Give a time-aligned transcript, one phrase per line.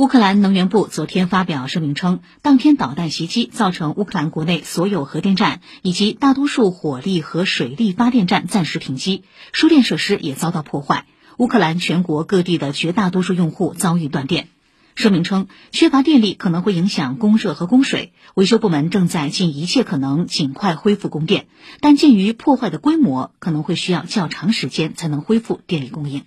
[0.00, 11.04] 乌克兰能源部昨天发表声明称当天导弹袭击造成乌克兰国内所有核电站以及大多数火力和水力发电站暂时停机输电设施也遭到破坏
[11.36, 14.48] 乌克兰全国各地的绝大多数用户遭遇断电。
[14.94, 21.46] 声明称缺乏电力可能会影响供热和供水维修部门正在尽一切可能尽快恢复供电
[21.80, 26.24] 但鉴于破坏的规模可能会需要较长时间才能恢复电力供应。